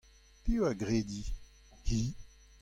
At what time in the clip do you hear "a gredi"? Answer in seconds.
0.69-1.23